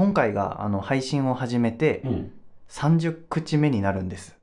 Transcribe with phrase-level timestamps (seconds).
[0.00, 2.32] 今回があの配信を始めてうん。
[2.70, 4.34] 30口目になるんです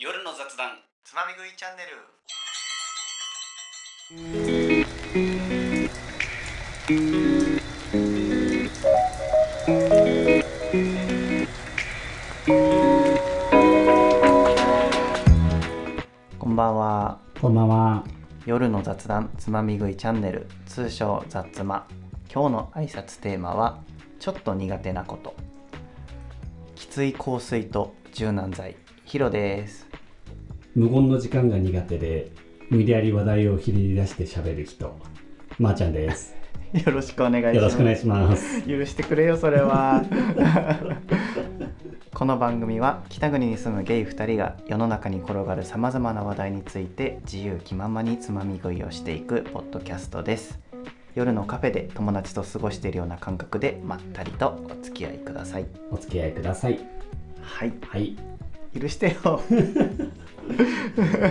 [0.00, 0.70] 夜の雑談。
[1.04, 1.92] つまみ食いチャンネル
[16.40, 18.04] こんばんはこんばんは。
[18.44, 21.86] 夜の雑談つまみ食いチャンネル通称雑つま
[22.28, 23.78] 今日の挨拶テーマは
[24.18, 25.34] ちょっと苦手なこと
[26.74, 29.86] きつい香水と柔軟剤ヒロです
[30.76, 32.30] 無言の時間が苦手で、
[32.68, 34.94] 無理やり話題を切り出して喋る人。
[35.58, 36.36] まー、ちゃんです。
[36.74, 38.62] よろしくお願いしますよろしくお願いします。
[38.68, 40.04] 許してくれよそれは
[42.12, 50.58] この番組は北国に住むゲイ2人が世の中に転がるさまざまな話題について自由気ままにつまみ食いをしていくポッドキャストです
[51.16, 56.78] 夜のカフェで友達と過ごしているような感覚でまったりとお付き合いくださいお付き合いください。
[57.40, 58.16] はいはい。
[58.78, 59.40] 許してよ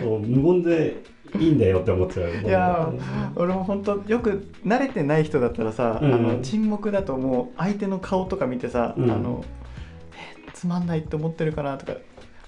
[0.02, 1.04] そう無言で
[1.40, 2.32] いいんだよって思っちゃう。
[2.32, 2.92] いや
[3.36, 9.46] 俺も本当よく慣れてない人だったらさ、うんあの沈黙だともう相手の顔とか見てさ、うんあの
[10.48, 12.00] えつまんないって思ってるかなとか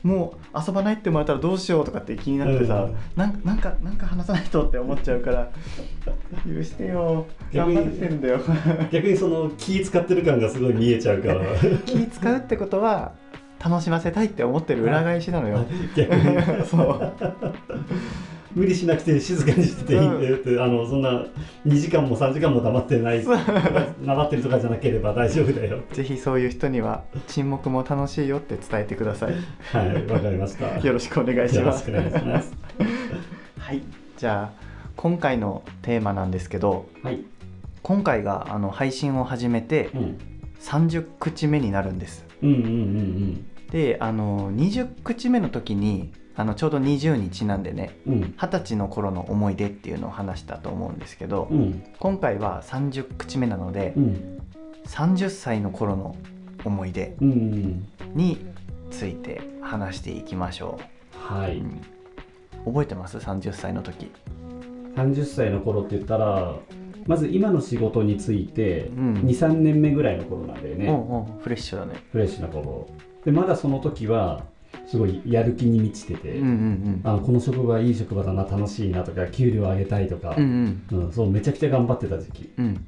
[0.04, 5.52] もう遊ばないって思われたらどうしようとかって気になってさ、うんなんなんかなんか話さないとって思っちゃうから
[6.46, 8.40] 許してよ頑張ってんだよ。
[8.92, 11.42] 逆にその気使ってる感がすごい見えちゃうから。
[11.86, 13.14] 気使うってことは
[13.64, 15.66] 楽しませたいって思ってる裏返しなのよ。
[15.96, 16.42] 逆に。
[16.66, 17.14] そう
[18.58, 21.28] 無理しなくて静かにしてていいんだよって、あのそんな
[21.68, 25.80] 2時間も3時間も黙ってない黙ってるとかじゃなければ大丈夫だよ。
[25.94, 29.36] ぜひそういう人には沈黙も楽しいよって伝えてください。
[29.72, 30.80] はいわかりました。
[30.82, 31.90] よろしくお願いします。
[31.92, 32.58] よろしくお願いします。
[33.60, 33.84] はい、
[34.18, 34.64] じゃあ
[34.96, 37.24] 今回のテーマなんですけどはい。
[37.84, 40.18] 今回があの配信を始めてうん。
[40.60, 42.26] 30口目になるんです。
[42.42, 48.14] うんうんうんであの20口目の時にあのちょうど20にちなんでねうん。
[48.14, 51.84] うん二十歳の頃の思い出っていうのを話したと思うんですけど、うん。
[52.00, 54.42] 今回は30口目なので、うん。
[54.86, 56.16] 30歳の頃の
[56.64, 58.46] 思い出に
[58.92, 60.80] ついて話していきましょ
[61.30, 61.58] う、はい。
[61.58, 61.82] うん。
[62.66, 64.12] 覚えてます？30歳の時。
[64.96, 66.56] 30歳の頃って言ったら
[67.08, 69.14] まず今の仕事についてうん。
[69.16, 72.04] 23年目ぐらいの頃なんだよね、おうおうフレッシュだね。
[72.12, 72.88] フレッシュな頃。
[73.26, 74.44] でまだその時は
[74.86, 81.02] すごいやる気に満ちてて、うんうんあこの職場いい職場だな楽しいなとか給料上げたいとかうんう、ん。
[81.06, 82.50] うんそうめちゃくちゃ頑張ってた時期。
[82.58, 82.66] うん。
[82.66, 82.86] うん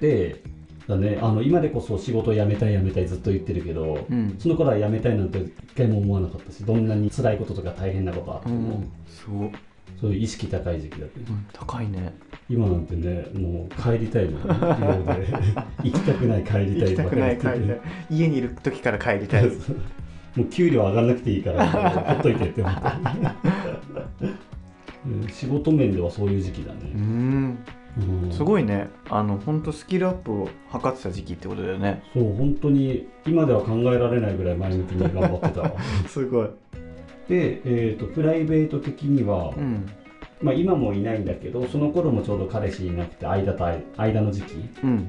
[0.00, 0.42] で
[0.88, 4.34] だねあの今でこそ仕事を辞めたい辞めたいずっと言ってるけど、うん。
[4.38, 8.92] その頃は辞めたいなんて一回も思わなかったしどんなに辛いこととか大変なことあってうも、ん。
[9.06, 9.52] すごい、
[10.00, 11.20] そういう意識高い時期だった。
[11.20, 12.12] うん、高いね。
[12.50, 14.40] 今なんてねもう帰りたいの
[15.84, 17.80] 行きたくない帰りたい行きたくない帰りたい。
[18.10, 19.44] 家にいる時から帰りたい
[20.36, 22.98] もう給料上がらなくていいから ほっといてって思った
[25.06, 25.28] うん。
[25.28, 27.58] 仕事面ではそういう時期だうね、ん。
[28.24, 28.32] うん。
[28.32, 28.88] すごいね。
[29.10, 32.02] あの本当スキルアップを図ってた時期ってことだよね。
[32.14, 35.72] そう本当に今では考えられないぐらい前向きに頑張ってたわ。
[36.06, 36.48] すごい。
[37.28, 39.86] で、えー、とプライベート的には、うん。
[40.40, 43.64] まあ、今もいないんだけどその頃もちょうど彼氏いなくて間と
[43.96, 44.54] 間の時期。
[44.82, 45.08] うん。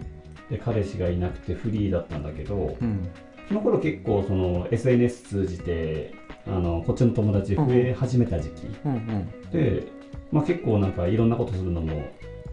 [0.50, 3.08] で彼氏がいなくてフリーだったんだけどうん。
[3.33, 6.14] その頃結構その SNS 通じて
[6.46, 9.52] あのこっちの友達増え始めた時期、うんうん。
[9.52, 9.88] で、
[10.32, 12.04] まあ、結構なんかいろんなことするのも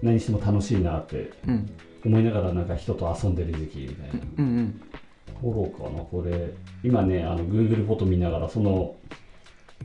[0.02, 1.70] 何しても楽しいなってうん。
[2.04, 4.26] 思いながらなんか人と遊んでる時期みたいな。
[4.38, 4.80] うんうん。
[5.42, 6.54] 頃かなこれ。
[6.82, 8.94] 今ねあの Google フォト見ながらその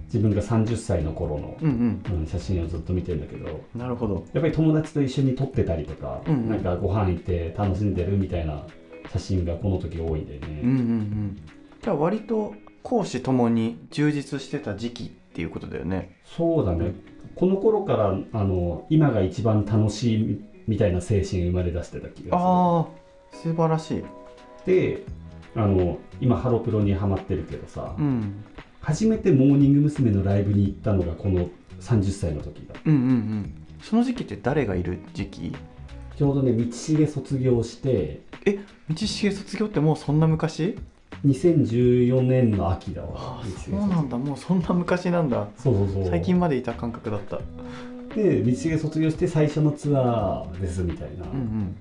[0.05, 2.27] 自分が30歳の頃の、うんうん。
[2.27, 4.25] 写真をずっと見てるんだけどうんなるほど。
[4.33, 6.49] やっぱり友達と一緒に撮ってたりとか、うんうん。
[6.49, 8.65] なんかご飯行って楽しんでるみたいな
[9.11, 11.41] 写真がこの時多いんだよね、うんうんうん。
[11.81, 16.17] じゃあ割と講師ともに充実してた時期っていうことだよね。
[16.23, 16.93] そうだね。
[17.35, 22.88] この頃からあの今が一番楽しいみたいな精神生まれ出してた気がああ
[23.31, 23.88] 素晴らしい。
[23.88, 24.05] する
[24.65, 25.03] で
[25.56, 28.44] あの今ハロプロにハマってるけどさ、うん。
[28.81, 30.12] 初めてモーニング娘。
[30.12, 31.50] のライブに行ったのがこの
[31.81, 33.65] 30歳の時だうんうんうん。
[33.81, 35.56] その時期って誰がいる時期？
[36.18, 40.77] ちょうどね道重卒業して道重卒業ってもうそんな昔
[41.25, 43.42] ？2014年の秋だわ。
[43.57, 44.18] そうなんだ。
[44.18, 45.47] もうそんな昔なんだ。
[45.57, 46.09] そうそうそう。
[46.09, 47.39] 最近までいた感覚だった。
[48.15, 51.75] で道重卒業して最初のツアーですみたいな、うん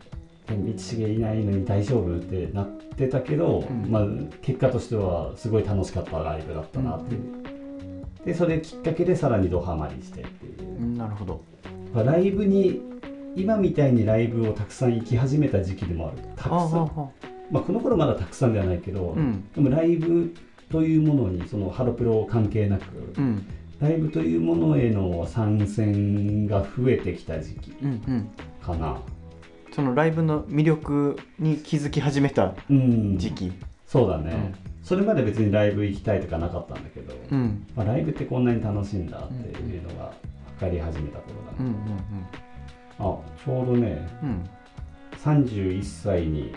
[0.47, 2.67] 道重いないのに大丈夫ってなっ
[2.97, 3.91] てたけど、うん。
[3.91, 4.03] まあ、
[4.43, 7.21] 結果としてはすごい楽しかったライブだったなっていう、
[8.27, 10.83] でそれきっかけでさらにドハマりしてっていう。
[10.83, 11.41] うんなるほど。
[11.95, 12.83] まあライブに
[13.37, 16.19] 今みたいにライブをたくさん行き始めた時期でもある。
[16.37, 17.11] たくさん。
[17.51, 19.49] まあ、この頃まだたくさんではないけど、うん。
[19.55, 20.35] でもライブ
[20.71, 22.83] というものにそのハロプロ関係なく、
[23.17, 23.47] うん。
[23.81, 28.31] ライブというものへの参戦が増えてきた時期うんうん。
[28.63, 28.99] かな。
[29.73, 33.53] そのライブの魅力に気づき始めたうん、時期。
[33.87, 40.13] そうだね、それまで別にライブ行きたいとかなかったんだけど、うんまあ、ライブってこんなに楽しいんだっていうのが
[40.59, 41.79] 分かり始めた頃だうんうね、ん
[42.99, 44.29] あちょうどねうん。
[44.29, 44.51] うん
[45.25, 46.55] 31歳に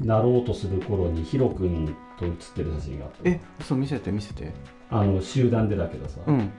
[0.00, 4.52] なろうとする頃にヒロ君と写ってる写真があったえそう見せて見せて。
[4.90, 6.50] あの集団でだけどさ、うん。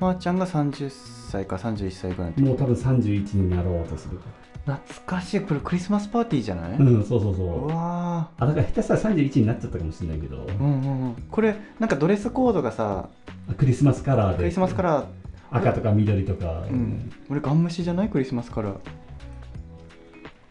[0.00, 0.90] まー、ちゃんが30
[1.30, 4.18] 歳か31歳ぐらいもう多分31になろうとする
[4.66, 5.40] 懐かしい。
[5.40, 7.66] これクリスマスパーティーじゃない、うんそうそうそう。
[7.66, 11.14] うわあだから下手したら31になっちゃったかもしれないけど、ーうんうんうん。
[11.30, 13.08] これなんかドレスコードがさ
[13.56, 14.38] クリスマスカラーで。
[14.38, 15.06] クリスマスカラー
[15.50, 17.10] 赤とか緑とか、うん。
[17.30, 18.08] 俺ガン無視じゃない？
[18.08, 18.76] クリスマスカラー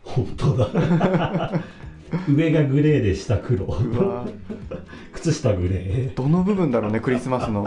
[0.04, 1.62] 本当だ。
[2.30, 3.66] 上がグレーで下黒。
[3.66, 4.26] うわ。
[4.26, 4.34] ー
[5.14, 6.16] 靴下グレー。
[6.16, 7.66] どの部分だろうねクリスマスの。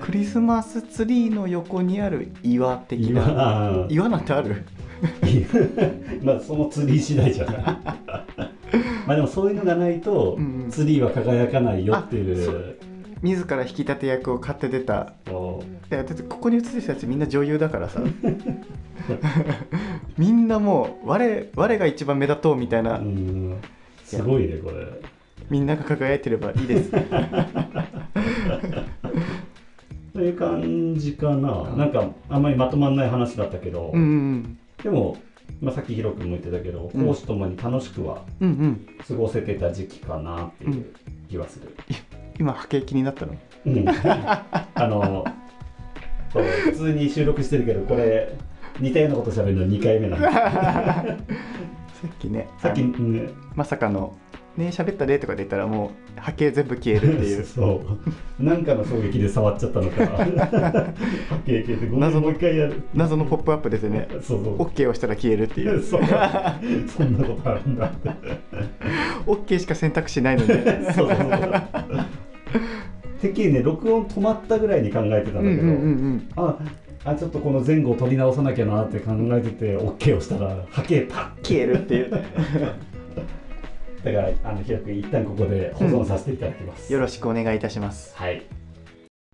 [0.00, 3.22] クリスマスツリーの横にある岩的な。
[3.22, 4.64] 今岩なんてある？
[6.22, 7.56] まあそのツリー次第じゃない。
[9.06, 10.70] まあでもそういうのがないと、うんうん。
[10.70, 12.76] ツリーは輝かないよっていあそう
[13.22, 15.12] 自ら引き立て役を買って出た。
[15.90, 18.00] だってここに映ってる人たちみんな女優だからさ。
[20.18, 23.56] みんなもう我我が一番目立とうみたいな、うん。
[24.04, 24.86] すごいねこれ。
[25.48, 26.90] みんなが輝いてればいいです。
[30.12, 35.16] そういう感じかな、なんかあんまりまとまんない話だったけど、うんうんでも、
[35.60, 37.06] まあ、さっきヒロ君も言ってたけどうん。
[37.06, 38.58] 講師ともに楽しくはうんうん。
[38.58, 40.86] うん過ごせてた時期かなっていう
[41.28, 41.76] 気はする、
[42.38, 43.34] 今波形気になったの？
[43.66, 43.84] うん。
[43.88, 45.24] あの
[46.32, 48.34] 普通に収録してるけどこれ
[48.78, 50.26] 似たようなこと喋るの2回目なんで。
[50.26, 50.32] す
[52.02, 52.82] さっきねさっき、
[53.54, 54.14] まさかの
[54.58, 57.44] 「ね喋ったで」とかで言ったらもう波形全部消えるっていう。
[57.46, 57.82] そ
[58.38, 58.42] う。
[58.42, 60.04] なんかの衝撃で触っちゃったのか。
[60.06, 60.42] 波形
[61.46, 62.82] 消えてごめん謎のもう一回やる。
[62.94, 64.08] 謎のポップアップ出てね。
[64.10, 64.58] そうそう。
[64.58, 65.82] OK をしたら消えるっていう。
[65.82, 66.02] そう。
[66.86, 68.10] そんなことあるんだって。
[69.26, 70.62] OK しか選択肢ないのにそう
[70.94, 71.16] そうそう
[73.20, 75.72] てっきりね録音止まったぐらいに考えてたんだけど、うんうんうんう
[76.16, 76.28] ん。
[76.36, 76.58] あ
[77.04, 82.10] あちょっとこの前後を取り直さなきゃなって考えてて OK をしたら波形パッ消えるっていう。
[84.04, 88.16] だからあのひろくん一旦ここで保存させていただきます、よろしくお願いいたします。
[88.16, 88.42] はい。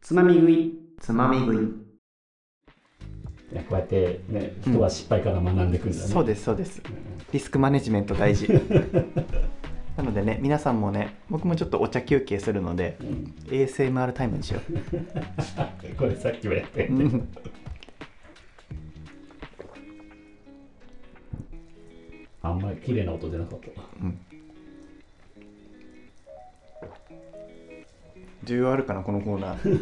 [0.00, 0.72] つまみ食い。
[0.98, 1.58] つまみ食い。
[3.52, 6.82] いやこうやってね人は失敗から学んでいくんだね、そうですそうです。
[6.86, 6.94] うん。
[7.32, 8.48] リスクマネジメント大事
[9.96, 13.34] なのでね皆さんもね僕もちょっとお茶休憩するのでうん。
[13.48, 14.60] ASMR タイムにしよ
[15.98, 16.86] これさっきもやって。
[16.86, 17.28] う、うん。
[22.42, 23.66] あんまり綺麗な音出なかった。
[24.00, 24.18] うん。
[28.44, 29.80] 需要あるかなこのコーナー。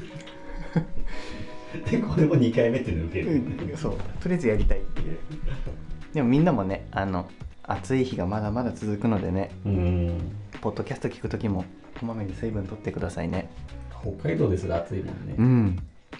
[1.90, 3.76] でこれも2回目っていうの受ける、うん。
[3.76, 3.96] そう。
[4.20, 5.18] とりあえずやりたいっていう。
[6.12, 7.30] でもみんなもねあの
[7.70, 10.18] 暑い日がまだまだ続くのでねうん。
[10.60, 11.64] ポッドキャスト聞く時も
[11.98, 13.48] こまめに水分取ってくださいね。
[14.02, 15.76] 北海道ですら暑いもんね、うん。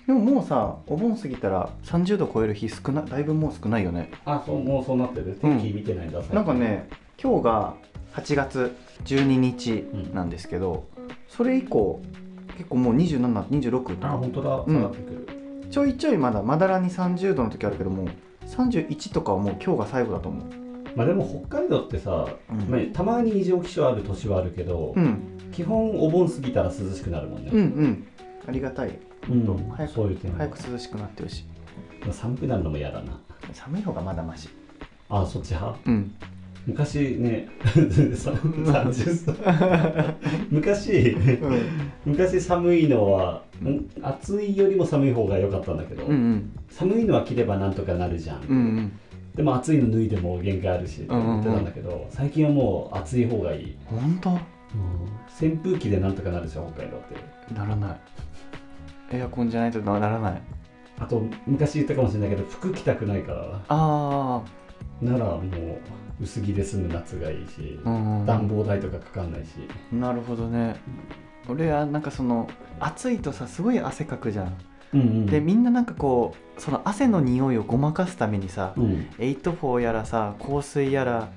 [0.06, 4.11] でももうさお盆過ぎたら30度超える日少なだいぶもう少ないよね。
[4.25, 5.38] あそうもうそうなってる。
[5.41, 6.37] 天気見てないんだ、最近。
[6.37, 6.88] なんかね
[7.20, 7.75] 今日が
[8.14, 10.85] 8月12日なんですけど、
[11.28, 12.00] それ以降
[12.57, 14.64] 結構もう2726とかあ本当だ。
[14.66, 14.76] うん。
[14.76, 15.28] 下がってくる、
[15.71, 18.09] ちょいちょいまだまだらに30度の時あるけどもう
[18.47, 20.60] 31とかはもう今日が最後だと思う
[20.97, 22.59] まあでも北海道ってさ、うん。
[22.68, 25.38] まあたまに異常気象ある年はあるけど、うん。
[25.52, 28.06] 基本お盆過ぎたら涼しくなるもんね、うんうん。
[28.47, 28.99] ありがたい。
[29.28, 29.70] うん。
[29.76, 31.44] 早くそういう点早く涼しくなってるし
[32.11, 33.20] 寒くなるのも嫌だな。
[33.52, 34.49] 寒い方がまだマシ。
[35.09, 35.78] あそっち派？
[35.87, 36.14] うん。
[36.66, 37.49] 昔ね
[38.14, 40.14] さ30
[40.50, 41.61] 昔うん。
[42.04, 46.52] 昔寒いのは、ん暑いよりも寒い方が良かったんだけど、うんうん。
[46.68, 48.92] 寒いのは着ればなんとかなるじゃん、うんうん
[49.35, 54.31] でも暑いの脱いでも限界あるしって言ってたんだけど、最近はもう暑い方がいい、本当？
[55.41, 57.01] 扇風機でなんとかなるでしょ北海道っ
[57.49, 57.55] て。
[57.55, 58.01] ならない。
[59.13, 60.43] エアコンじゃないとならない。
[60.99, 63.61] あと昔言ったかもしれないけど服着たくないから。
[63.69, 64.43] あ
[65.01, 68.27] ならもう薄着で済む夏がいいし、あうん。
[68.27, 69.49] 暖房代とかかかんないし。
[69.93, 70.77] なるほどね。
[71.49, 74.57] 俺はなんかその暑いとさすごい汗かくじゃん、
[74.94, 75.26] うんうん。
[75.26, 79.09] でみんななんかこうその汗の匂いをごまかすためにさ、うん。
[79.18, 81.28] 84やらさ香水やら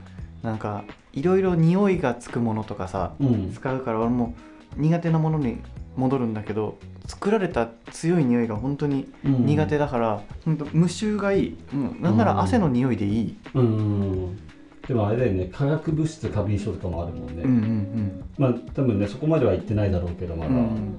[0.42, 0.84] なんか
[1.14, 3.52] いろいろ匂いがつくものとかさうん。
[3.54, 4.36] 使うから俺も
[4.78, 5.58] 苦手なものに
[5.96, 11.58] 戻るんだけど作られた強い匂いが本当に苦手だだから、本当無臭がいい。
[11.74, 14.40] もうなんなら汗の匂いでいい、うん
[14.88, 20.98] でもあれだよね化学物質過敏症とかもあるもんね、うんうんまあ多分ねそこまでは行ってないだろうけどまだ、うん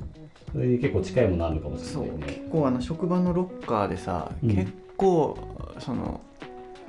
[0.54, 2.26] それに結構近いものあるのかもしれないよね。
[2.26, 4.54] 結構あの職場のロッカーでさ、うん。
[4.54, 5.36] 結構
[5.80, 6.20] その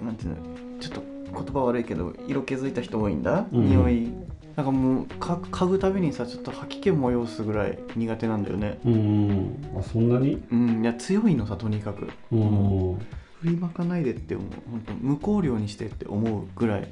[0.03, 0.36] なんていうの
[0.79, 1.01] ちょっと
[1.34, 3.65] 言葉悪いけど色気づいた人多いんだ、うん。
[3.65, 4.10] 匂い。
[4.55, 8.79] なんかもうか嗅ぐたびにさちょっと吐き気催すぐらい苦手なんだよね。
[8.86, 9.57] うん。
[9.77, 10.41] あそんなに？
[10.51, 10.84] うん。
[10.84, 12.07] いや強いのさとにかく。
[12.31, 13.00] うん。
[13.41, 14.50] 振りまかないでって思う。
[14.69, 16.88] 本当無香料にしてって思うぐらい、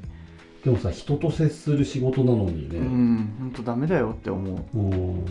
[0.64, 3.36] でもさ人と接する仕事なのにうねん。
[3.40, 4.78] 本当ダメだよって思う。
[4.78, 5.26] うん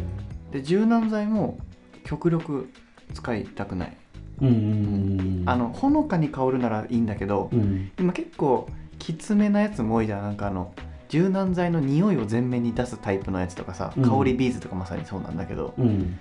[0.53, 1.59] で柔軟剤も
[2.05, 2.69] 極力
[3.15, 3.97] 使いたくない、
[4.41, 7.91] うんうんあのほのかに香るならいいんだけど、うん。
[7.99, 8.69] 今結構
[8.99, 10.23] きつめなやつも多いじゃん。
[10.23, 10.73] なんかあの
[11.09, 14.03] 柔軟剤の匂いを前面に出すタイプのやつとかさ、うん。
[14.03, 16.19] 香りビーズとかまさにそうなんだけどうん。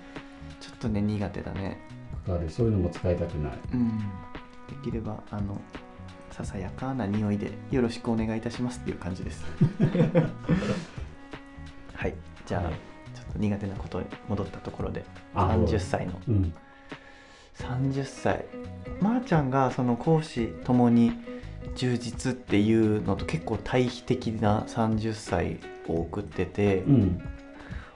[0.60, 1.78] ちょっとね苦手だね。
[2.26, 3.52] だからそういうのも使いたくない。
[3.74, 3.98] うん。
[3.98, 4.04] で
[4.82, 5.60] きればあの
[6.30, 9.44] ささやかな匂いでよろしくお願いいたしますっていう感じです。
[11.94, 12.14] はい。
[12.46, 12.91] じゃあ、はい
[13.36, 16.12] 苦手なことに戻ったところであ30歳の。
[16.28, 16.54] うん。
[17.54, 18.46] 30歳
[19.00, 21.12] まー、ちゃんがその講師ともに
[21.74, 27.22] 充実っていうのと結構対比的な30歳を送ってて、うん。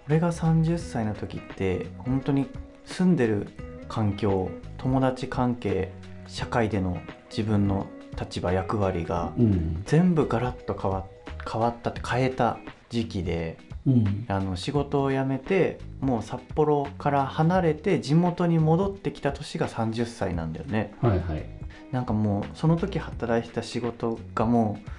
[0.09, 2.47] 俺が30歳の時って本当に
[2.85, 3.49] 住んでる
[3.89, 5.93] 環境友達関係
[6.27, 7.87] 社会での自分の
[8.19, 9.83] 立場役割がうん。
[9.85, 11.07] 全部ガラッと変わ
[11.51, 12.59] 変わったって変えた
[12.91, 14.25] 時期でうん。
[14.29, 20.95] あの仕事を辞めてもう札幌から離れて地元に戻ってきた年が30歳なんだよね。
[21.01, 21.47] はいはい。
[21.93, 24.91] なんかもうその時働いてた仕事がもう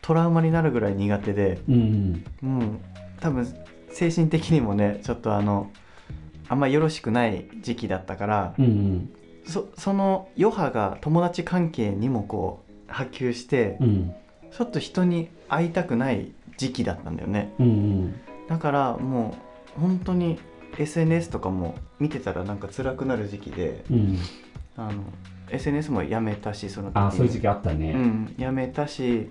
[0.00, 2.62] トラウマになるぐらい苦手でうんもう
[3.20, 3.46] 多分
[3.90, 5.70] 精神的にもねちょっとあの
[6.48, 9.10] あんまよろしくない時期だったからうんうん。
[9.46, 14.14] そその余波が友達関係にもこう波及してうん。
[14.52, 17.52] ちょっと人に会いたくない時期だったんだよね。
[17.58, 18.14] うん
[18.48, 19.36] だからも
[19.76, 20.38] う本当に
[20.78, 24.18] SNS とかも見てたらなんか辛くなる時期でうん。
[24.76, 25.04] あの
[25.50, 27.06] SNS もやめたしその時に。
[27.06, 27.92] あそういう時期あったね。
[27.92, 29.30] うん、やめたし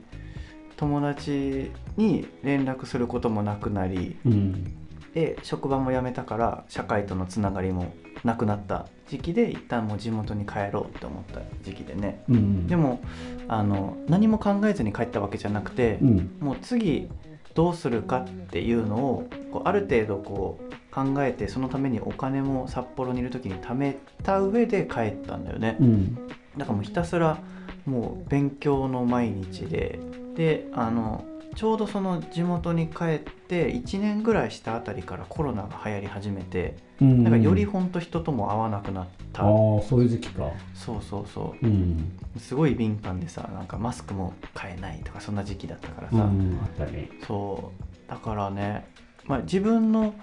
[0.77, 4.73] 友達に連絡することもなくなりうん。
[5.13, 7.93] で職場も辞めたから社会とのつながりも
[8.25, 12.23] なくなった時期で一旦もう地元に帰ろうって思った時期でね。
[12.27, 12.67] うん。
[12.67, 13.01] でも
[13.47, 16.37] あの何も考えずに帰ったわけじゃなくてう、ん。
[16.39, 17.09] もう次
[17.55, 25.77] どうするかっていうのをこうある程度こう考えてそのためにお金も札幌にいる時に貯めた上で帰ったんだよね。
[25.79, 26.15] うん
[26.57, 27.39] だからもうひたすら
[27.85, 29.99] もう勉強の毎日で
[30.35, 37.23] であのちょうどその地元に帰って1年ぐらいしたあたりからコロナが流行り始めてうん。
[37.23, 39.49] なんかよりほんと人とも会わなくなった、ああ
[39.81, 40.49] そういう時期か。
[40.73, 41.67] そうそうそう。
[41.67, 42.13] ん。
[42.35, 47.09] うすごい敏感でさなんかマスクも買えないとかそんな時期だったからさ、うんあったね。
[47.27, 48.09] そう。
[48.09, 48.85] だからね、
[49.25, 50.13] まあ、自分の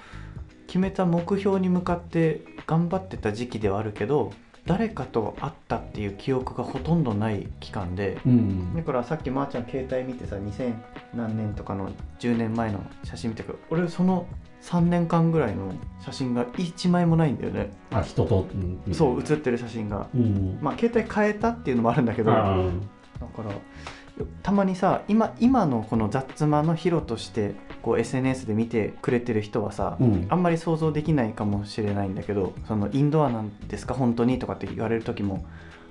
[0.67, 4.33] 決めた目標に向かって頑張ってた時期ではあるけど
[4.65, 8.77] 誰かと会ったっていう記憶がほとんどない期間でうん。
[8.77, 10.75] だからさっきまーちゃん携帯見てさ2000
[11.15, 11.91] 何年とかの
[12.21, 14.27] 10年前の写真見たけど俺その
[14.63, 17.71] 3年間ぐらいの写真が1枚もないんだよね。
[17.91, 18.47] あ人と
[18.87, 18.95] うん。
[18.95, 20.09] そう写ってる写真が。
[20.15, 20.59] うん。
[20.63, 23.53] まあ携帯変えたっていうのもあるんだけどだから
[24.43, 30.27] たまにさ今今のこの雑間のヒロとしてこう SNS で見てくれてる人はさ、うん。
[30.29, 34.39] あんまり想像できないかもしれないんだけどそのインドアなんですか本当に？
[34.39, 35.45] とかって言われる時も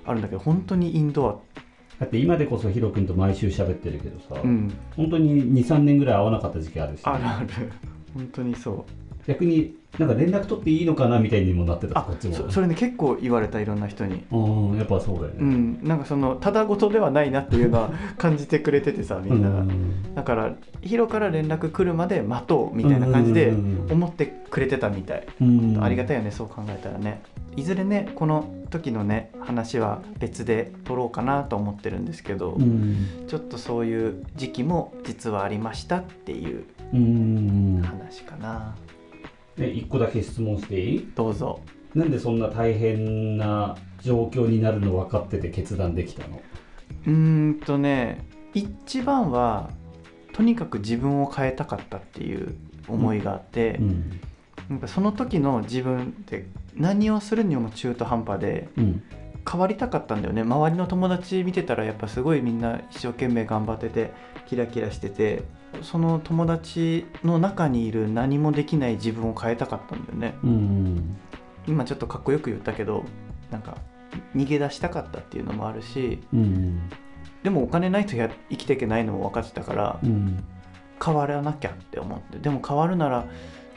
[0.04, 1.42] あるんだけど本当にインド
[2.00, 4.74] だって今でこそヒロ君と毎週喋ってるけどさ、アうん。
[4.96, 7.72] 本当に23年ぐらい会わなかった時期あるしね、あるある。
[8.14, 8.84] 本当にそう。
[9.28, 12.34] 逆になんか連絡取っていいのかなみたいにもなってたあこっちも。
[12.34, 14.24] そそれね結構言われたいろんな人に。
[14.30, 15.34] うんやっぱそうだよね。
[15.40, 27.22] うんなんかそのただごとではないなっていうのは感じてくれててさみんなが、うんだからヒロから連絡来るまで待とうみたいな感じでうん思ってくれてたみたい、うんありがたいよねそう考えたらね。
[27.54, 37.82] いずれねこの時のね話は別で取ろうかなと思ってるんですけど、うんちょっとそういう時期も実はありましたっていううん。
[37.82, 38.74] 話かな、
[39.56, 41.12] で一個だけ質問していい？
[41.14, 41.60] どうぞ。
[41.94, 46.40] なんでそんな大変な状況になるの分かってて決断できたの？
[47.06, 49.70] うーんとね一番は
[50.32, 52.54] とにかく自分を変えたかったっていう
[52.88, 54.20] 思いがあって、うん。
[54.70, 59.02] なんかその時の自分って何をするにも中途半端でうん。
[59.44, 60.42] 変わりたかったんだよね。
[60.42, 64.12] 周りの友達見てたらやっぱすごいみんな一生懸命頑張ってて
[64.46, 65.42] キラキラしてて
[65.82, 70.34] その友達の中にいる何もできない自分を変えたかったんだよね。
[70.44, 71.16] うん
[71.66, 73.04] 今ちょっとかっこよく言ったけど
[73.50, 73.76] なんか
[74.34, 76.90] 逃げ出したかったっていうのもあるしうん。
[77.42, 80.44] でもお金ないとや生きていけないのも分かってたからうん。
[81.04, 83.26] 変わらなきゃって思ってでも変わるなら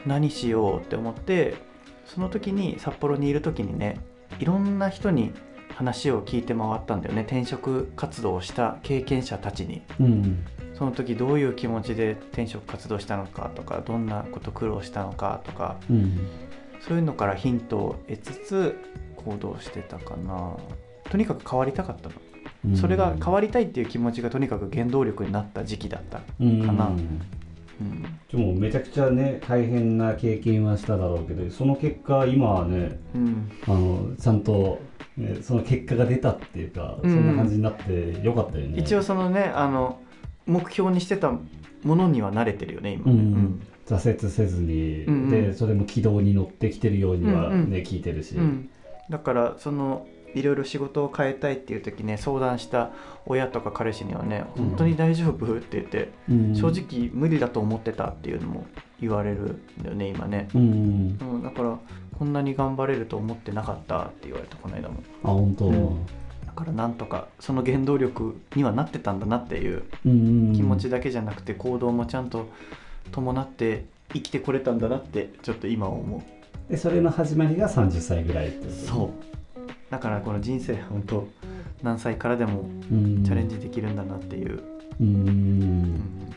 [0.04, 1.56] 何しようって思って
[2.04, 3.98] その時に札幌にいる時にね
[4.38, 5.32] いろんな人に
[5.76, 7.20] 話を聞いて回ったんだよね。
[7.20, 9.82] 転職活動をした経験者たちに。
[10.00, 10.38] うん
[10.74, 16.18] その時どういう気持ちで転職活動したのかとかどんなこと苦労したのかとかうん
[16.80, 18.78] そういうのからヒントを得つつ
[19.16, 20.54] 行動してたかな。
[21.10, 22.14] とにかく変わりたかったの、
[22.68, 22.76] うん。
[22.76, 27.20] それが変わりたいっていう気持ちがとにかく原動力になった時期だったうんかなうん
[27.80, 33.50] うんでもめちゃくちゃね大変な経験はしただろうけどその結果今はねうん。
[33.66, 34.80] あのちゃんと、
[35.16, 37.10] ね、その結果が出たっていうか、うん。
[37.10, 38.78] そんな感じになってよかったよね。
[38.78, 40.00] 一応そのねあの
[40.46, 41.32] 目標にしてた
[41.82, 43.06] ものには慣れてるよね今。
[43.06, 43.62] ね、うん。
[43.86, 45.30] 挫折せずに、うんうん。
[45.30, 47.72] でそれも軌道に乗ってきてるようにはね、うんうん。
[47.82, 48.68] 聞いてるし、うん。
[49.10, 50.06] だからその
[50.36, 52.90] いろいろ仕事を変えたいっていう時ね相談した
[53.24, 54.64] 親とか彼氏にはねうん。
[54.66, 55.56] 本当に大丈夫？
[55.56, 56.54] って言って、うん。
[56.54, 58.66] 正直無理だと思ってたっていうのも
[59.00, 61.18] 言われるんだよね今ね、うん。
[61.20, 61.78] うん、だから
[62.18, 66.06] こんなに頑張れると思ってなかったって言われたこの間もあ本当、うん。
[66.46, 72.48] だからなんとかその原動力にはなってたんだなっていううん気持ちだけじゃなくて行動もちゃんと
[73.10, 76.22] 伴って生きてこれたんだなってちょっと今思う。
[76.70, 79.10] でそれの始まりが30歳ぐらいってそう
[79.96, 81.26] だからこの人生本当
[81.82, 84.62] 何歳からでもう、ん、チャレンジできるんだなっていう、
[85.00, 85.06] うん。
[85.06, 86.34] うん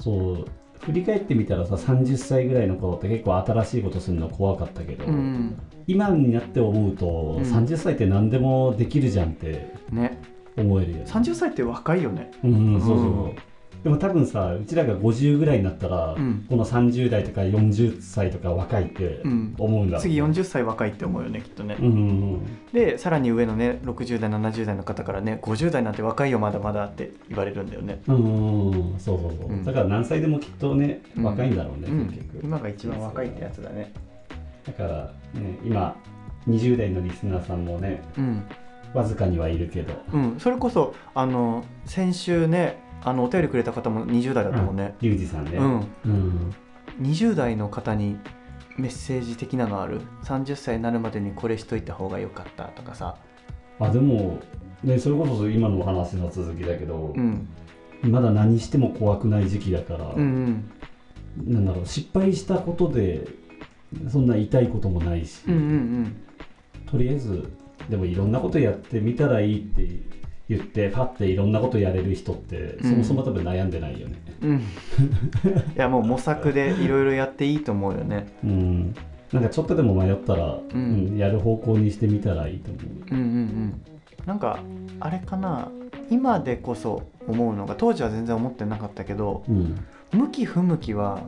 [0.00, 0.46] そう。
[0.80, 5.60] 振り返ってみたらさ30歳ぐらいの頃って結構新しいことするの怖かったけど、うん。
[5.86, 7.42] 今になって思うと、ん。
[7.42, 10.18] 30歳って何でもできるじゃんってね。
[10.56, 11.04] 思えるよね。
[11.06, 12.30] 30歳って若いよね。
[12.42, 13.06] うん、そうそう。
[13.26, 13.36] うん
[13.82, 16.46] でも多分さうちらが50ぐらいになったら、うん。
[16.48, 19.54] この30代とか40歳とか若いってうん。
[19.58, 19.98] 思うんだ。
[19.98, 29.64] ろうね次40歳若いって思うよねきっとね、うんうんでさらに上のね60代70代の方からね50代なんて若いよまだまだって言われるんだよね、うんうんうんそうそうそう、うん。
[29.64, 31.24] だから何歳でもきっとねうん。
[31.24, 32.06] 若いんだろうね、うん。
[32.06, 32.40] 結局。
[32.44, 33.92] 今が一番若いってやつだね。
[34.64, 35.96] だからね今
[36.48, 38.44] 20代のリスナーさんもねうん、
[38.94, 39.94] わずかにはいるけど。
[40.12, 45.52] うん、それこそあの先週ねあのお便りくれた方も20代だったもんね、リュウジさんね。
[45.56, 45.86] うん。
[46.04, 46.54] うん。
[47.00, 48.16] 20代の方に
[48.76, 53.16] メッセージ的なのある？30歳になるまでにこれしといた方が良かったとかさ。
[53.80, 54.38] あでも
[54.84, 57.48] ねそれこそ今のお話の続きだけどう、ん。
[58.02, 60.70] まだ何しても怖くない時期だから、うん。
[61.44, 63.26] なんだろう失敗したことで
[64.08, 66.16] そんな痛いこともないし、うんうんうん。
[66.86, 67.50] とりあえず
[67.88, 69.82] でもいろんなことやってみたらいいって
[70.48, 72.90] 言ってパッていろんなことやれる人ってうん。
[72.90, 74.22] そもそも多分悩んでないよね。
[74.42, 74.56] うん。
[74.58, 74.62] い
[75.76, 78.26] やもう模索でいろいろやっていいと思うよね。
[78.44, 78.94] うん、
[79.32, 80.62] なんかちょっとでも迷ったら、ん。
[80.72, 80.76] う
[81.14, 83.14] んやる方向にしてみたらいいと思う。
[83.14, 83.82] うんうんうん。
[84.26, 84.58] なんか
[85.00, 85.68] あれかな。
[86.10, 89.76] 今でこそ思うのが当時は全然思ってなかったけどうん。
[90.12, 91.22] 向き不向きは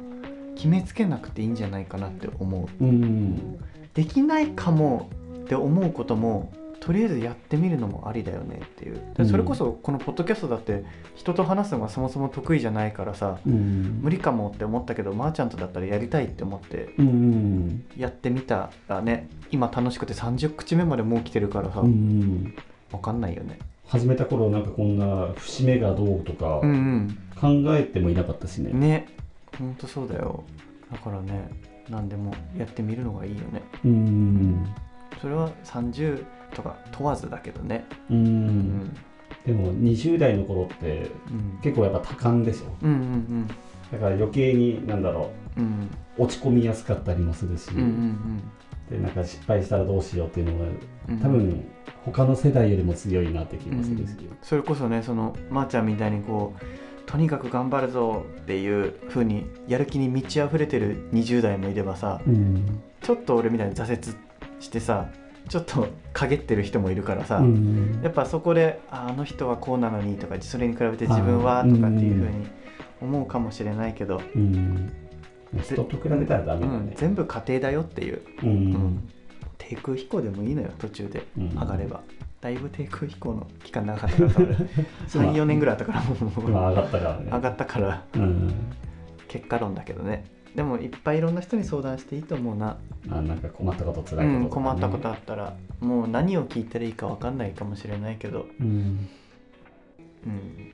[0.57, 2.85] 決めつけなくていいんじゃないかなって思う。
[2.85, 3.59] うん。
[3.95, 5.09] できないかも
[5.45, 6.53] って思うことも
[6.85, 9.01] とりあえずやってみるのもありだよねっていう。
[9.19, 9.27] うん。
[9.27, 14.01] それこそこのポッドキャストだって人と話すのがそもそも得意じゃないからさうん。
[14.03, 17.87] 無理かもって思ったけどまー、ちゃんとだったらやりたいって思ってうん。
[17.97, 22.55] やってみたらね今楽しくて30口目までもう来てるからさ、うん。
[22.93, 23.59] わかんないよね。
[23.87, 28.73] 始めた頃なんかこんな節目がどうとかうん考えてもいなかったしね。
[28.73, 29.07] うんね。
[29.59, 30.45] ほんとそうだよ。
[30.93, 31.49] だからね
[31.89, 33.63] 何でもやってみるのがいいよね。
[33.87, 34.75] うん。
[35.23, 36.23] それは30
[36.55, 37.85] とか問わずだけどね。
[38.11, 38.47] ううん。
[38.47, 38.97] ん
[39.45, 41.59] でも20代の頃ってうん。
[41.63, 42.75] 結構やっぱ多感でしょ？
[42.83, 43.47] うんうん
[43.93, 45.91] だから余計になんだろうんうん。
[46.19, 48.43] う落ち込みやすかったりもするし、うんうん
[48.91, 50.67] でなんか失敗したらどうしようっていうのが
[51.09, 51.19] うん。
[51.19, 51.65] 多分
[52.05, 54.13] 他の世代よりも強いなって気もするし、
[54.43, 56.65] それこそねそのまー、ちゃんみたいにこう
[57.07, 62.83] とにかく頑張るぞっていう風にやる気に満ち溢れてる20代もいればさうん。
[63.03, 64.17] ちょっと俺みたいに挫折
[64.61, 65.09] してさ
[65.49, 72.47] ちょっと陰ってる人もいるからさ、うんやっぱそこでああの人はこうなのにとかそれに比べて自分はとかっていう風に
[73.01, 74.93] 思うかもしれないけど、うん。
[75.63, 78.49] 人と比べたらダメうんだね、全部家庭だよっていう、うん。
[78.49, 79.09] うん。
[79.59, 81.27] 低空飛行でもいいのよ途中で。
[81.39, 81.51] うん。
[81.51, 82.01] 上がれば、
[82.41, 86.51] だいぶ低空飛行の期間長かったからさ俺34年ぐらいあったからもう。
[86.51, 87.31] 今上がったからね。
[87.31, 88.05] 上がったから。
[88.15, 88.55] うん。
[89.29, 90.25] 結果論だけどね
[90.55, 92.79] でもいっぱいいろんな人に相談していいと思うな、
[93.11, 94.47] あなんか困ったこといこととかね。
[94.49, 99.09] 困ったことあったらもう何を聞いたらいいか分かんないかもしれないけど、うん。
[100.27, 100.73] うん、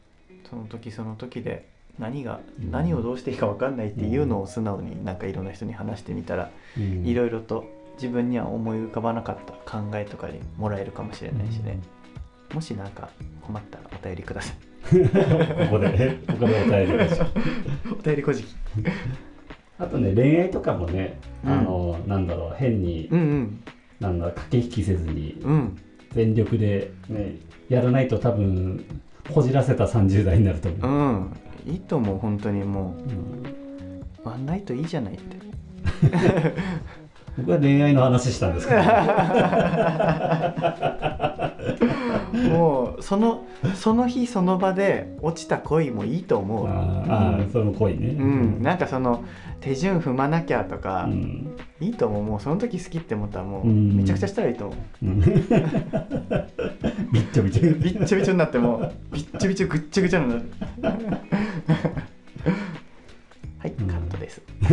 [0.49, 1.67] その時その時で
[1.99, 2.71] 何がうん。
[2.71, 7.07] 何をどうしていいか分かんないっていうのを素直になんかいろんな人に話してみたらうん。
[7.07, 7.65] いろいろと
[7.95, 11.79] 自分には思い浮かばなかった考えとかにもらえるかもしれないしね。
[12.53, 13.09] もしなんか
[13.41, 14.57] 困ったらお便りください。
[14.91, 14.99] こ
[15.71, 17.05] こでここでお便り
[17.93, 18.55] お便りこじき
[19.81, 21.53] あとね恋愛とかもね、うん。
[21.53, 23.63] あのなんだろう変に、うんうん。
[23.99, 25.79] なんだ駆け引きせずにうん。
[26.13, 27.37] 全力で、ね、
[27.69, 28.85] やらないと多分
[29.33, 31.33] こじらせた30代になるとう思う、ん。
[31.67, 33.03] いいと思う本当にもう。
[33.03, 33.47] ん。
[33.47, 33.61] う
[34.23, 35.37] ワンナイトいいじゃないって。
[37.39, 38.81] 僕は恋愛の話したんですけど、
[42.49, 46.69] もうそのその日その場で落ちた恋もいいと思う。
[46.69, 48.09] あーあーそれも恋ね。
[48.11, 49.25] うん、なんかその
[49.61, 51.57] 手順踏まなきゃとか、うん。
[51.81, 52.23] いいと思う。
[52.23, 53.97] もうその時好きって思ったらもううん。
[53.97, 55.21] めちゃくちゃしたらいいと思う、うん。
[57.13, 57.63] びっちょびちょ。
[57.75, 60.43] びっちょびちょになってもうびっちょびちょぐっちゃぐちゃになる。
[63.61, 64.41] はいカットです、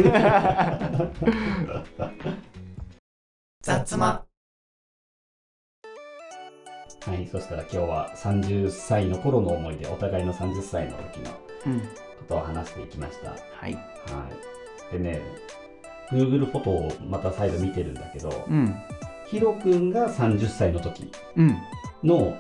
[3.62, 4.27] 雑間
[7.08, 11.32] はいそしたら今日は30歳の頃の思い出お互いの30歳の時の
[11.66, 11.80] うん。
[11.80, 11.86] こ
[12.28, 13.30] とを話していきました。
[13.30, 13.36] は
[13.68, 13.74] い。
[13.74, 13.80] は
[14.90, 14.94] い。
[14.94, 15.22] でね
[16.12, 18.76] Google フォトをまた再度見てるんだけどうん。
[19.28, 21.58] ヒロくんが30歳の時うん。
[22.04, 22.38] の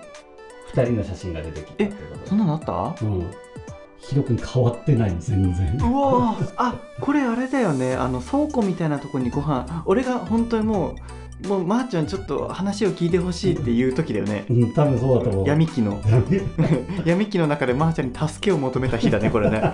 [0.73, 3.06] 2人の写真が出てきたってことそんなのあった？
[3.06, 3.32] うん。
[3.99, 5.77] ヒロくん変わってないの全然。
[5.80, 6.53] うわー。
[6.58, 7.95] あこれあれだよね。
[7.95, 9.84] あの倉庫みたいなとこにご飯。
[9.86, 10.95] 俺が本当にもう
[11.45, 14.45] もうまーちゃんちょっと話を聞いてほしいっていう時だよね。
[14.50, 15.47] うん多分そうだと思う。
[15.47, 16.02] 闇期の。
[17.06, 17.28] 闇。
[17.30, 19.62] 期の中でまーちゃんに助けを求めた日だねこれね。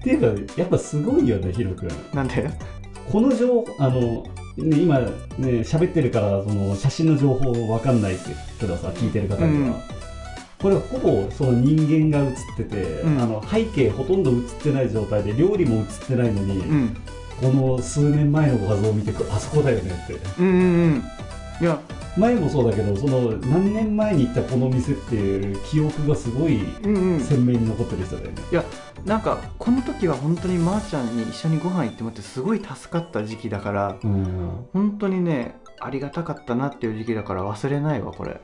[0.00, 2.50] っていうかやっぱすごいよねヒロくんなんで？
[3.10, 4.24] この情報あの、
[4.56, 8.16] ね、今ね喋ってるからその写真の情報わかんない
[8.58, 9.74] けどさ聞いてる方には、うん。
[10.58, 13.20] これほぼその人間が写ってて、うん。
[13.20, 16.96] あの背景ほとんど写ってない状態で料理も写ってないのに、うん
[17.42, 20.14] この数年前の画像を見てあそこだよねって。
[20.38, 21.02] うんうんうん。
[21.60, 21.78] いや。
[22.14, 27.20] 前もそうだけどその何年前に行ったこの店っていう記憶がすごいうんうん。
[27.20, 28.36] 鮮明に残ってる人だよね、
[29.06, 34.66] なんかこの時は本当にまーちゃんに一緒にご飯行ってもらってすごい助かった時期だからうん。
[34.74, 38.38] 本当にねありがたかったなっていう時期だから忘れないわこれ。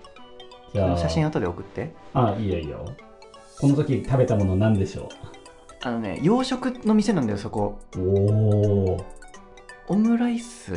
[0.73, 0.97] じゃあ。
[0.97, 1.95] 写真後で送って。
[2.15, 2.87] あいいよいいよ。
[3.61, 5.11] この時食べたもの何でしょ
[5.83, 7.79] あのね洋食の店なんだよそこ。
[7.97, 8.03] うお
[8.97, 9.07] お
[9.89, 10.73] オムライス。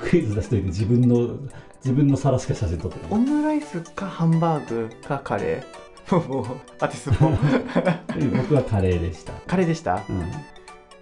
[0.00, 1.36] クイズ出しといて自分の
[1.84, 2.98] 自分の皿しか写真撮って。
[3.10, 6.28] オないムライスかハンバーグかカレー。
[6.28, 6.46] もう
[6.78, 7.28] 当てすぽ
[8.36, 9.32] 僕はカレーでした。
[9.46, 10.02] カレーでした？
[10.08, 10.32] うん。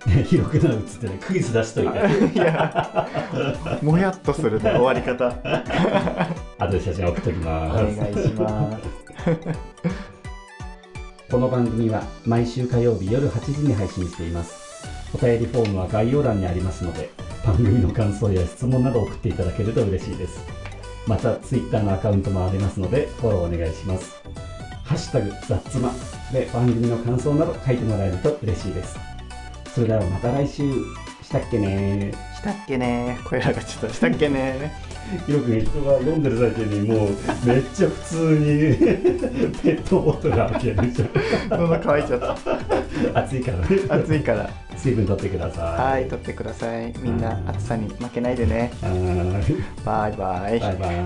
[0.25, 1.99] 広くなるっつってねクイズ出しといて。
[2.35, 3.09] いや
[3.83, 5.29] もやっとするね終わり方。
[6.59, 7.97] 後で写真送っときおます。
[7.97, 8.85] 願いします
[11.31, 14.87] この番組は毎週火曜日夜8時に配信しています。
[15.15, 17.11] お便りフォームは概要欄にありますので
[17.45, 20.45] 番組の感想や質問など送っていただけると嬉しいです。
[21.07, 24.23] また Twitter のアカウントもありますのでフォローお願いします。
[24.85, 25.93] ハッシュタグザッツマ
[26.33, 28.99] で番組の感想など書いてもらえると嬉しいです。
[29.75, 30.73] それではまた来週。
[31.25, 34.73] したっけねしたっけね声らがちょっとしたっけね
[35.27, 37.09] ひろくん人が読んでる最中にもう
[37.45, 38.77] めっちゃ普通に
[39.63, 41.07] ペットボトル開けるじゃ
[41.57, 42.27] 喉乾いちゃった。
[42.33, 43.67] ん暑いからね。
[43.89, 44.51] 暑いから。
[44.77, 46.93] 水分取ってくださはいい取ってください。
[47.01, 48.71] みんな暑さに負けないでね。
[48.83, 49.65] はーい。
[49.85, 50.61] バイバイ。
[50.61, 51.05] バイバイ